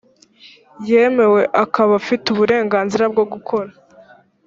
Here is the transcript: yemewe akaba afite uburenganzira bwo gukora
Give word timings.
yemewe 0.89 1.41
akaba 1.63 1.91
afite 2.01 2.25
uburenganzira 2.29 3.03
bwo 3.13 3.23
gukora 3.31 3.71